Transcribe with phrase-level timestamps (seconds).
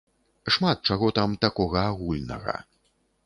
[0.53, 2.57] Шмат чаго там такога, агульнага.